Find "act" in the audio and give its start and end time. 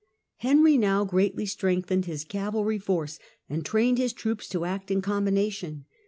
4.65-4.89